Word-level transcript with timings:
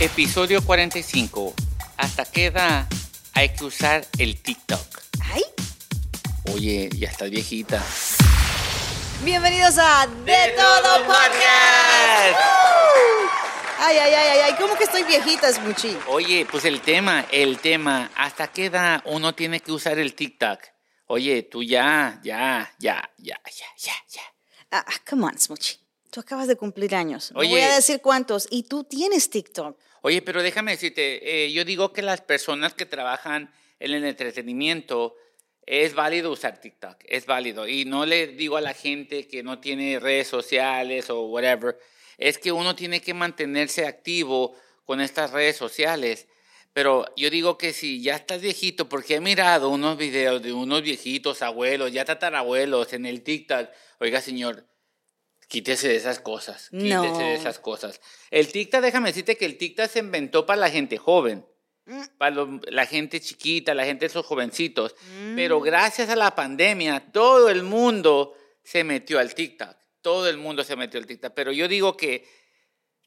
Episodio 0.00 0.62
45. 0.62 1.54
¿Hasta 1.96 2.24
qué 2.26 2.46
edad 2.46 2.86
hay 3.32 3.48
que 3.50 3.64
usar 3.64 4.06
el 4.18 4.40
TikTok? 4.42 5.00
Ay, 5.32 5.42
Oye, 6.52 6.90
ya 6.94 7.08
estás 7.08 7.30
viejita. 7.30 7.82
bienvenidos 9.24 9.78
a 9.78 10.06
De, 10.06 10.54
Todo 10.56 10.98
Podcast. 11.06 12.38
Ay, 13.78 13.96
ay, 13.98 14.14
ay, 14.14 14.28
ay, 14.32 14.38
ay, 14.44 14.54
¿cómo 14.58 14.76
que 14.76 14.84
estoy 14.84 15.04
viejita, 15.04 15.50
Smuchi? 15.52 15.96
Oye, 16.08 16.46
pues 16.50 16.64
el 16.66 16.80
tema, 16.82 17.24
el 17.30 17.58
tema, 17.58 18.10
¿hasta 18.16 18.48
qué 18.48 18.66
edad 18.66 19.02
uno 19.06 19.34
tiene 19.34 19.60
que 19.60 19.72
usar 19.72 19.98
el 19.98 20.14
TikTok? 20.14 20.60
Oye, 21.06 21.42
tú 21.42 21.62
ya, 21.62 22.20
ya, 22.22 22.70
ya, 22.78 23.10
ya, 23.18 23.40
ya, 23.46 23.66
ya, 23.78 23.92
ya. 24.08 24.22
Ah, 24.72 24.84
ah, 24.86 25.00
come 25.08 25.24
on, 25.24 25.38
Smuchi. 25.38 25.85
Tú 26.16 26.20
acabas 26.20 26.48
de 26.48 26.56
cumplir 26.56 26.94
años. 26.94 27.30
No 27.32 27.40
Oye. 27.40 27.50
voy 27.50 27.60
a 27.60 27.74
decir 27.74 28.00
cuántos. 28.00 28.48
Y 28.50 28.62
tú 28.62 28.84
tienes 28.84 29.28
TikTok. 29.28 29.78
Oye, 30.00 30.22
pero 30.22 30.42
déjame 30.42 30.70
decirte, 30.70 31.44
eh, 31.44 31.52
yo 31.52 31.62
digo 31.62 31.92
que 31.92 32.00
las 32.00 32.22
personas 32.22 32.72
que 32.72 32.86
trabajan 32.86 33.52
en 33.80 33.92
el 33.92 34.02
entretenimiento 34.02 35.14
es 35.66 35.92
válido 35.92 36.32
usar 36.32 36.58
TikTok, 36.58 36.96
es 37.04 37.26
válido. 37.26 37.68
Y 37.68 37.84
no 37.84 38.06
le 38.06 38.28
digo 38.28 38.56
a 38.56 38.62
la 38.62 38.72
gente 38.72 39.28
que 39.28 39.42
no 39.42 39.58
tiene 39.58 40.00
redes 40.00 40.26
sociales 40.26 41.10
o 41.10 41.26
whatever, 41.26 41.78
es 42.16 42.38
que 42.38 42.50
uno 42.50 42.74
tiene 42.74 43.02
que 43.02 43.12
mantenerse 43.12 43.84
activo 43.84 44.56
con 44.86 45.02
estas 45.02 45.32
redes 45.32 45.56
sociales. 45.56 46.28
Pero 46.72 47.04
yo 47.18 47.28
digo 47.28 47.58
que 47.58 47.74
si 47.74 48.00
ya 48.00 48.16
estás 48.16 48.40
viejito, 48.40 48.88
porque 48.88 49.16
he 49.16 49.20
mirado 49.20 49.68
unos 49.68 49.98
videos 49.98 50.42
de 50.42 50.54
unos 50.54 50.80
viejitos, 50.80 51.42
abuelos, 51.42 51.92
ya 51.92 52.06
tatarabuelos 52.06 52.94
en 52.94 53.04
el 53.04 53.22
TikTok, 53.22 53.68
oiga 54.00 54.22
señor, 54.22 54.66
Quítese 55.48 55.88
de 55.88 55.96
esas 55.96 56.18
cosas. 56.20 56.68
Quítese 56.70 56.94
No. 56.94 57.18
de 57.18 57.34
esas 57.34 57.58
cosas. 57.58 58.00
El 58.30 58.50
TikTok, 58.50 58.80
déjame 58.80 59.10
decirte 59.10 59.36
que 59.36 59.44
el 59.46 59.56
TikTok 59.58 59.86
se 59.88 60.00
inventó 60.00 60.44
para 60.44 60.60
la 60.60 60.70
gente 60.70 60.98
joven. 60.98 61.46
Mm. 61.84 62.02
Para 62.18 62.34
lo- 62.34 62.60
la 62.66 62.84
gente 62.86 63.20
chiquita, 63.20 63.72
la 63.74 63.84
gente 63.84 64.00
de 64.00 64.06
esos 64.06 64.26
jovencitos. 64.26 64.96
Pero 65.36 65.60
gracias 65.60 66.08
a 66.08 66.16
la 66.16 66.34
pandemia, 66.34 67.12
todo 67.12 67.48
el 67.48 67.62
mundo 67.62 68.34
se 68.64 68.82
metió 68.82 69.20
al 69.20 69.34
TikTok. 69.34 69.76
Todo 70.02 70.28
el 70.28 70.36
mundo 70.36 70.64
se 70.64 70.74
metió 70.74 70.98
al 70.98 71.06
TikTok. 71.06 71.32
Pero 71.34 71.52
yo 71.52 71.68
digo 71.68 71.96
que 71.96 72.26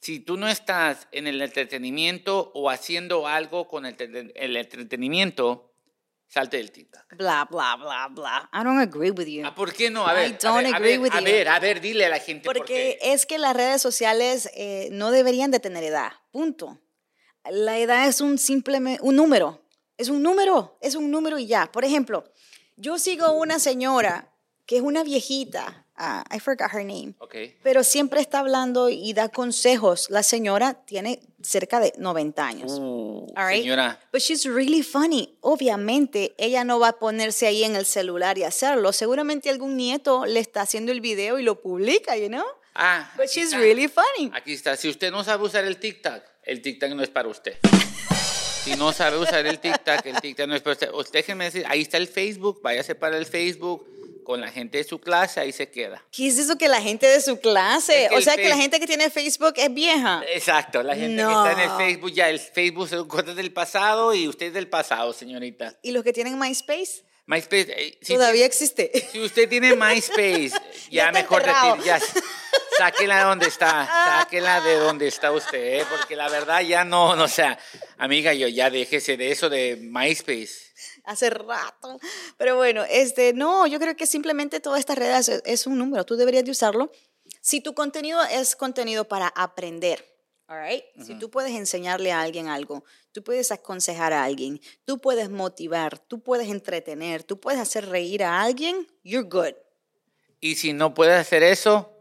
si 0.00 0.20
tú 0.20 0.38
no 0.38 0.48
estás 0.48 1.08
en 1.12 1.26
el 1.26 1.42
entretenimiento 1.42 2.52
o 2.54 2.70
haciendo 2.70 3.26
algo 3.26 3.68
con 3.68 3.84
el, 3.84 4.32
el 4.34 4.56
entretenimiento, 4.56 5.69
salte 6.32 6.56
del 6.58 6.70
TikTok. 6.70 7.16
Bla, 7.16 7.46
bla, 7.50 7.76
bla, 7.76 8.08
bla. 8.08 8.50
I 8.54 8.62
don't 8.64 8.78
agree 8.80 9.10
with 9.10 9.26
you. 9.26 9.42
Ah, 9.44 9.54
¿Por 9.54 9.72
qué 9.72 9.90
no? 9.90 10.06
A 10.06 10.12
I 10.12 10.16
ver, 10.16 10.34
a 10.34 10.38
don't 10.38 10.62
ver, 10.64 10.72
a 10.72 10.76
agree 10.76 10.90
ver, 10.92 11.00
with 11.00 11.12
a 11.12 11.18
you. 11.18 11.24
ver, 11.24 11.48
a 11.48 11.58
ver, 11.58 11.80
dile 11.80 12.06
a 12.06 12.08
la 12.08 12.18
gente 12.20 12.44
por 12.44 12.56
Porque 12.56 12.98
qué. 13.00 13.12
es 13.12 13.26
que 13.26 13.38
las 13.38 13.54
redes 13.56 13.82
sociales 13.82 14.48
eh, 14.54 14.88
no 14.92 15.10
deberían 15.10 15.50
de 15.50 15.58
tener 15.60 15.82
edad. 15.84 16.12
Punto. 16.30 16.78
La 17.50 17.78
edad 17.78 18.06
es 18.06 18.20
un 18.20 18.38
simple 18.38 18.78
un 19.00 19.16
número. 19.16 19.62
Es 19.98 20.08
un 20.08 20.22
número, 20.22 20.78
es 20.80 20.94
un 20.94 21.10
número 21.10 21.38
y 21.38 21.46
ya. 21.46 21.70
Por 21.72 21.84
ejemplo, 21.84 22.24
yo 22.76 22.98
sigo 22.98 23.32
una 23.32 23.58
señora 23.58 24.32
que 24.66 24.76
es 24.76 24.82
una 24.82 25.02
viejita. 25.02 25.86
ah, 25.96 26.24
I 26.34 26.38
forgot 26.38 26.72
her 26.72 26.84
name. 26.84 27.14
Ok. 27.18 27.34
Pero 27.62 27.82
siempre 27.84 28.20
está 28.20 28.38
hablando 28.38 28.88
y 28.88 29.12
da 29.12 29.28
consejos. 29.28 30.08
La 30.08 30.22
señora 30.22 30.84
tiene 30.86 31.20
cerca 31.42 31.80
de 31.80 31.92
90 31.98 32.46
años. 32.46 32.72
Uh, 32.78 33.26
All 33.36 33.46
right? 33.46 33.62
Señora, 33.62 33.98
But 34.12 34.20
she's 34.22 34.44
really 34.44 34.82
funny. 34.82 35.36
Obviamente, 35.40 36.34
ella 36.38 36.64
no 36.64 36.78
va 36.78 36.88
a 36.88 36.98
ponerse 36.98 37.46
ahí 37.46 37.64
en 37.64 37.76
el 37.76 37.86
celular 37.86 38.38
y 38.38 38.44
hacerlo. 38.44 38.92
Seguramente 38.92 39.50
algún 39.50 39.76
nieto 39.76 40.26
le 40.26 40.40
está 40.40 40.62
haciendo 40.62 40.92
el 40.92 41.00
video 41.00 41.38
y 41.38 41.42
lo 41.42 41.60
publica, 41.60 42.16
you 42.16 42.28
know? 42.28 42.44
ah, 42.74 43.10
But 43.16 43.26
she's 43.28 43.46
está. 43.52 43.58
really 43.58 43.88
funny. 43.88 44.30
Aquí 44.34 44.52
está. 44.52 44.76
Si 44.76 44.88
usted 44.88 45.10
no 45.10 45.24
sabe 45.24 45.44
usar 45.44 45.64
el 45.64 45.78
TikTok, 45.78 46.22
el 46.44 46.62
TikTok 46.62 46.90
no 46.90 47.02
es 47.02 47.10
para 47.10 47.28
usted. 47.28 47.56
Si 48.64 48.76
no 48.76 48.92
sabe 48.92 49.16
usar 49.16 49.46
el 49.46 49.58
TikTok, 49.58 50.04
el 50.04 50.20
TikTok 50.20 50.46
no 50.46 50.54
es 50.54 50.60
para 50.60 50.74
usted. 50.74 50.90
Usted 50.92 51.20
déjeme 51.20 51.44
decir, 51.46 51.64
ahí 51.66 51.80
está 51.80 51.96
el 51.96 52.06
Facebook, 52.06 52.60
váyase 52.62 52.94
para 52.94 53.16
el 53.16 53.24
Facebook 53.24 53.86
con 54.30 54.40
la 54.40 54.48
gente 54.48 54.78
de 54.78 54.84
su 54.84 55.00
clase, 55.00 55.40
ahí 55.40 55.50
se 55.50 55.68
queda. 55.70 56.00
¿Qué 56.12 56.28
es 56.28 56.38
eso 56.38 56.56
que 56.56 56.68
la 56.68 56.80
gente 56.80 57.06
de 57.06 57.20
su 57.20 57.40
clase? 57.40 58.04
Es 58.04 58.08
que 58.10 58.16
o 58.16 58.20
sea, 58.20 58.36
que 58.36 58.48
la 58.48 58.56
gente 58.56 58.78
que 58.78 58.86
tiene 58.86 59.10
Facebook 59.10 59.54
es 59.56 59.74
vieja. 59.74 60.22
Exacto, 60.32 60.82
la 60.84 60.94
gente 60.94 61.20
No. 61.20 61.28
que 61.44 61.50
está 61.50 61.62
en 61.64 61.70
el 61.70 61.76
Facebook, 61.76 62.12
ya 62.12 62.28
el 62.30 62.38
Facebook 62.38 62.88
son 62.88 63.08
cosas 63.08 63.34
del 63.34 63.52
pasado 63.52 64.14
y 64.14 64.28
usted 64.28 64.46
es 64.46 64.54
del 64.54 64.68
pasado, 64.68 65.12
señorita. 65.12 65.74
¿Y 65.82 65.90
los 65.90 66.04
que 66.04 66.12
tienen 66.12 66.38
MySpace? 66.38 67.02
MySpace, 67.26 67.66
eh, 67.76 67.98
si, 68.02 68.14
Todavía 68.14 68.44
existe. 68.46 68.90
si 69.12 69.20
usted 69.20 69.48
tiene 69.48 69.74
MySpace, 69.76 70.52
ya, 70.90 71.10
mejor 71.12 71.42
retire- 71.42 71.82
ya 71.84 71.98
sáquela 72.80 73.18
de 73.18 73.24
donde 73.24 73.46
está, 73.46 73.86
sáquela 73.86 74.60
de 74.62 74.76
donde 74.76 75.06
está 75.06 75.32
usted, 75.32 75.80
¿eh? 75.80 75.84
porque 75.90 76.16
la 76.16 76.30
verdad 76.30 76.62
ya 76.62 76.82
no, 76.82 77.14
no, 77.14 77.24
o 77.24 77.28
sea, 77.28 77.58
amiga, 77.98 78.32
yo 78.32 78.48
ya 78.48 78.70
déjese 78.70 79.18
de 79.18 79.30
eso 79.30 79.50
de 79.50 79.76
MySpace. 79.76 80.72
Hace 81.04 81.28
rato. 81.28 81.98
Pero 82.38 82.56
bueno, 82.56 82.82
este, 82.88 83.34
no, 83.34 83.66
yo 83.66 83.78
creo 83.78 83.94
que 83.96 84.06
simplemente 84.06 84.60
todas 84.60 84.80
estas 84.80 84.96
redes 84.96 85.28
es, 85.28 85.42
es 85.44 85.66
un 85.66 85.76
número. 85.76 86.06
Tú 86.06 86.16
deberías 86.16 86.44
de 86.44 86.52
usarlo. 86.52 86.90
Si 87.42 87.60
tu 87.60 87.74
contenido 87.74 88.22
es 88.22 88.56
contenido 88.56 89.06
para 89.06 89.28
aprender, 89.28 90.02
all 90.48 90.62
right? 90.62 90.84
Si 91.04 91.18
tú 91.18 91.30
puedes 91.30 91.52
enseñarle 91.52 92.12
a 92.12 92.22
alguien 92.22 92.48
algo, 92.48 92.84
tú 93.12 93.22
puedes 93.22 93.52
aconsejar 93.52 94.14
a 94.14 94.24
alguien, 94.24 94.58
tú 94.86 95.00
puedes 95.00 95.28
motivar, 95.28 95.98
tú 95.98 96.22
puedes 96.22 96.48
entretener, 96.48 97.24
tú 97.24 97.38
puedes 97.40 97.60
hacer 97.60 97.90
reír 97.90 98.24
a 98.24 98.40
alguien, 98.40 98.86
you're 99.04 99.28
good. 99.28 99.54
Y 100.40 100.54
si 100.54 100.72
no 100.72 100.94
puede 100.94 101.14
hacer 101.14 101.42
eso, 101.42 102.00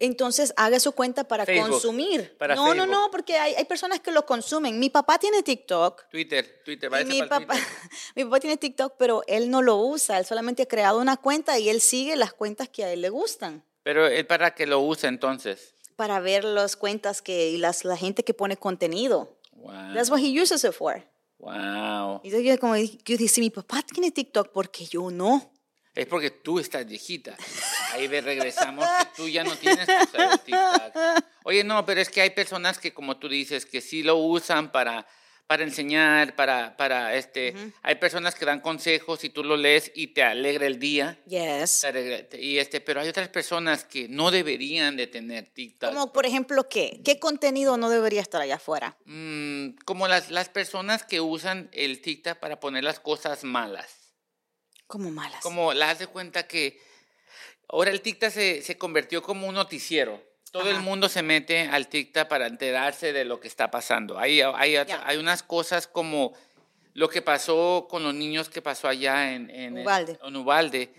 Entonces 0.00 0.54
haga 0.56 0.80
su 0.80 0.92
cuenta 0.92 1.24
para 1.24 1.44
Facebook, 1.44 1.70
consumir. 1.72 2.36
para 2.38 2.54
no, 2.54 2.68
no, 2.68 2.72
Facebook. 2.72 2.90
no, 2.90 3.10
porque 3.10 3.36
hay, 3.36 3.54
hay 3.54 3.66
personas 3.66 4.00
que 4.00 4.10
lo 4.10 4.24
consumen. 4.24 4.78
Mi 4.80 4.88
papá 4.88 5.18
tiene 5.18 5.42
TikTok. 5.42 6.08
Twitter, 6.10 6.62
Twitter, 6.64 6.88
váyase 6.88 7.12
mi 7.12 7.20
papá, 7.22 7.54
Twitter. 7.54 7.68
mi 8.16 8.24
papá 8.24 8.40
tiene 8.40 8.56
TikTok, 8.56 8.94
pero 8.98 9.22
él 9.26 9.50
no 9.50 9.60
lo 9.60 9.76
usa. 9.76 10.18
Él 10.18 10.24
solamente 10.24 10.62
ha 10.62 10.66
creado 10.66 10.98
una 10.98 11.18
cuenta 11.18 11.58
y 11.58 11.68
él 11.68 11.82
sigue 11.82 12.16
las 12.16 12.32
cuentas 12.32 12.70
que 12.70 12.82
a 12.82 12.92
él 12.92 13.02
le 13.02 13.10
gustan 13.10 13.62
Pero 13.82 14.06
es 14.06 14.24
para 14.24 14.54
que 14.54 14.66
lo 14.66 14.80
use 14.80 15.06
entonces. 15.06 15.74
para 15.96 16.18
ver 16.18 16.44
las 16.44 16.76
cuentas 16.76 17.20
que 17.20 17.50
y 17.50 17.58
las, 17.58 17.84
la 17.84 17.96
gente 17.98 18.24
que 18.24 18.32
pone 18.32 18.56
contenido. 18.56 19.38
Wow. 19.52 19.92
That's 19.92 20.10
what 20.10 20.20
he 20.20 20.40
uses 20.40 20.64
it 20.64 20.72
for. 20.72 21.04
wow. 21.36 22.22
Y 22.24 22.30
yo 22.30 22.58
como 22.58 22.74
yo 22.76 23.16
dije, 23.18 23.40
mi 23.42 23.50
papá 23.50 23.82
tiene 23.82 24.10
TikTok, 24.10 24.48
¿por 24.48 24.70
qué 24.70 24.86
yo 24.86 25.10
no? 25.10 25.52
Es 25.94 26.06
porque 26.06 26.30
tú 26.30 26.58
estás 26.58 26.86
viejita. 26.86 27.36
Ahí 27.92 28.06
regresamos 28.06 28.86
tú 29.20 29.28
ya 29.28 29.44
no 29.44 29.54
tienes 29.56 29.86
que 29.86 30.02
usar 30.02 30.32
el 30.32 30.40
TikTok. 30.40 31.24
Oye, 31.44 31.64
no, 31.64 31.84
pero 31.84 32.00
es 32.00 32.08
que 32.08 32.22
hay 32.22 32.30
personas 32.30 32.78
que, 32.78 32.92
como 32.94 33.18
tú 33.18 33.28
dices, 33.28 33.66
que 33.66 33.80
sí 33.80 34.02
lo 34.02 34.16
usan 34.16 34.72
para, 34.72 35.06
para 35.46 35.62
enseñar, 35.62 36.34
para, 36.36 36.76
para 36.76 37.14
este. 37.14 37.54
Hay 37.82 37.96
personas 37.96 38.34
que 38.34 38.44
dan 38.44 38.60
consejos 38.60 39.22
y 39.24 39.30
tú 39.30 39.44
lo 39.44 39.56
lees 39.56 39.92
y 39.94 40.08
te 40.08 40.22
alegra 40.22 40.66
el 40.66 40.78
día. 40.78 41.20
Yes. 41.26 41.86
Y 42.38 42.58
este, 42.58 42.80
pero 42.80 43.00
hay 43.00 43.08
otras 43.08 43.28
personas 43.28 43.84
que 43.84 44.08
no 44.08 44.30
deberían 44.30 44.96
de 44.96 45.06
tener 45.06 45.48
TikTok. 45.48 45.92
Como 45.92 46.12
por 46.12 46.24
ejemplo, 46.24 46.68
¿qué? 46.68 47.00
¿Qué 47.04 47.18
contenido 47.18 47.76
no 47.76 47.90
debería 47.90 48.22
estar 48.22 48.40
allá 48.40 48.56
afuera? 48.56 48.96
Mm, 49.04 49.70
como 49.84 50.08
las, 50.08 50.30
las 50.30 50.48
personas 50.48 51.04
que 51.04 51.20
usan 51.20 51.68
el 51.72 52.00
TikTok 52.00 52.38
para 52.38 52.60
poner 52.60 52.84
las 52.84 53.00
cosas 53.00 53.44
malas. 53.44 54.14
Como 54.86 55.10
malas. 55.10 55.42
Como 55.42 55.72
la 55.72 55.90
hace 55.90 56.06
cuenta 56.06 56.48
que 56.48 56.80
ahora 57.70 57.90
el 57.90 58.00
TikTok 58.00 58.30
se, 58.30 58.62
se 58.62 58.76
convirtió 58.76 59.22
como 59.22 59.46
un 59.46 59.54
noticiero. 59.54 60.22
Todo 60.52 60.68
el 60.70 60.80
mundo 60.80 61.08
se 61.08 61.22
mete 61.22 61.60
al 61.68 61.88
TikTok 61.88 62.26
para 62.26 62.46
enterarse 62.48 63.12
de 63.12 63.24
lo 63.24 63.38
que 63.38 63.46
está 63.46 63.70
pasando. 63.70 64.18
Hay, 64.18 64.40
hay, 64.40 64.74
hay 64.76 65.16
unas 65.16 65.42
cosas 65.44 65.86
como 65.86 66.34
lo 66.92 67.08
que 67.08 67.22
pasó 67.22 67.86
con 67.88 68.02
los 68.02 68.12
niños 68.14 68.48
que 68.48 68.60
pasó 68.60 68.88
allá 68.88 69.32
en, 69.32 69.48
en, 69.50 69.84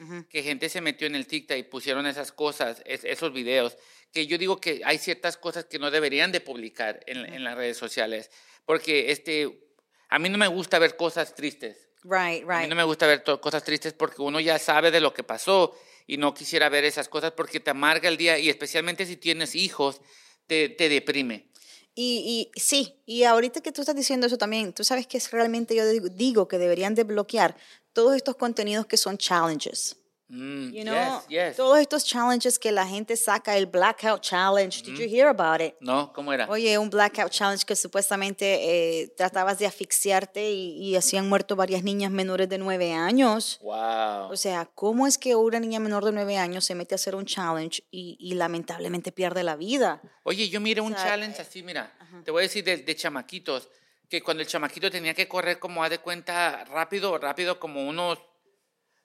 Ujú. 0.01 0.25
que 0.29 0.41
gente 0.41 0.69
se 0.69 0.79
metió 0.79 1.05
en 1.05 1.15
el 1.15 1.27
TikTok 1.27 1.57
y 1.57 1.63
pusieron 1.63 2.07
esas 2.07 2.31
cosas, 2.31 2.81
es- 2.85 3.03
esos 3.03 3.33
videos, 3.33 3.77
que 4.13 4.25
yo 4.25 4.37
digo 4.37 4.61
que 4.61 4.81
hay 4.85 4.97
ciertas 4.97 5.35
cosas 5.35 5.65
que 5.65 5.79
no 5.79 5.91
deberían 5.91 6.31
de 6.31 6.39
publicar 6.39 7.01
en, 7.07 7.17
en 7.17 7.43
las 7.43 7.55
redes 7.57 7.75
sociales, 7.77 8.31
porque 8.65 9.11
este, 9.11 9.59
a 10.07 10.17
mí 10.17 10.29
no 10.29 10.37
me 10.37 10.47
gusta 10.47 10.79
ver 10.79 10.95
cosas 10.95 11.35
tristes. 11.35 11.89
Right, 12.03 12.43
A 12.49 12.53
mí 12.55 12.59
right. 12.61 12.69
no 12.69 12.75
me 12.75 12.83
gusta 12.85 13.05
ver 13.05 13.21
cosas 13.41 13.63
tristes 13.65 13.91
porque 13.91 14.21
uno 14.21 14.39
ya 14.39 14.57
sabe 14.59 14.91
de 14.91 15.01
lo 15.01 15.13
que 15.13 15.23
pasó 15.23 15.75
y 16.07 16.17
no 16.17 16.33
quisiera 16.33 16.69
ver 16.69 16.83
esas 16.85 17.07
cosas 17.09 17.31
porque 17.31 17.59
te 17.59 17.71
amarga 17.71 18.09
el 18.09 18.17
día 18.17 18.37
y 18.39 18.49
especialmente 18.49 19.05
si 19.05 19.17
tienes 19.17 19.55
hijos, 19.55 20.01
te, 20.47 20.69
te 20.69 20.89
deprime. 20.89 21.47
Y, 21.93 22.49
y 22.55 22.59
sí, 22.59 23.01
y 23.05 23.23
ahorita 23.23 23.61
que 23.61 23.71
tú 23.71 23.81
estás 23.81 23.95
diciendo 23.95 24.27
eso 24.27 24.37
también, 24.37 24.73
tú 24.73 24.83
sabes 24.83 25.07
que 25.07 25.17
es 25.17 25.29
realmente 25.31 25.75
yo 25.75 25.85
digo- 25.85 26.47
que 26.47 26.57
deberían 26.57 26.95
de 26.95 27.03
bloquear 27.03 27.57
todos 27.93 28.15
estos 28.15 28.37
contenidos 28.37 28.85
que 28.85 28.95
son 28.97 29.17
challenges. 29.17 29.97
Mm, 30.33 30.71
You 30.71 30.83
know, 30.85 30.95
yes, 30.95 31.27
yes. 31.27 31.55
todos 31.57 31.77
estos 31.77 32.05
challenges 32.05 32.57
que 32.57 32.71
la 32.71 32.87
gente 32.87 33.17
saca, 33.17 33.57
el 33.57 33.65
Blackout 33.65 34.21
Challenge. 34.21 34.81
Did 34.81 34.95
you 34.97 35.05
hear 35.05 35.27
about 35.27 35.59
it? 35.61 35.73
No, 35.81 36.13
¿cómo 36.13 36.31
era? 36.31 36.47
Oye, 36.49 36.77
un 36.77 36.89
blackout 36.89 37.29
challenge 37.31 37.65
que 37.65 37.75
supuestamente 37.75 39.01
eh, 39.01 39.13
tratabas 39.17 39.59
de 39.59 39.65
asfixiarte 39.65 40.49
y, 40.49 40.77
y 40.81 40.95
así 40.95 41.17
han 41.17 41.27
muerto 41.27 41.57
varias 41.57 41.83
niñas 41.83 42.11
menores 42.11 42.47
de 42.47 42.57
nueve 42.57 42.93
años. 42.93 43.59
Wow. 43.61 44.31
O 44.31 44.37
sea, 44.37 44.69
¿cómo 44.73 45.05
es 45.05 45.17
que 45.17 45.35
una 45.35 45.59
niña 45.59 45.81
menor 45.81 46.05
de 46.05 46.13
nueve 46.13 46.37
años 46.37 46.63
se 46.63 46.75
mete 46.75 46.93
a 46.93 46.97
hacer 46.97 47.13
un 47.13 47.25
challenge 47.25 47.83
y, 47.91 48.15
y 48.17 48.35
lamentablemente 48.35 49.11
pierde 49.11 49.43
la 49.43 49.57
vida? 49.57 50.01
Oye, 50.23 50.47
yo 50.47 50.61
miré 50.61 50.79
un 50.79 50.93
sea, 50.93 51.03
challenge 51.09 51.41
así, 51.41 51.61
mira, 51.61 51.91
te 52.23 52.31
voy 52.31 52.39
a 52.39 52.43
decir 52.43 52.63
de, 52.63 52.77
de 52.77 52.95
chamaquitos, 52.95 53.67
que 54.07 54.21
cuando 54.21 54.41
el 54.43 54.47
chamaquito 54.47 54.89
tenía 54.89 55.13
que 55.13 55.27
correr 55.27 55.59
como 55.59 55.83
haz 55.83 55.89
de 55.89 55.99
cuenta 55.99 56.63
rápido, 56.65 57.17
rápido, 57.17 57.59
como 57.59 57.85
unos, 57.85 58.17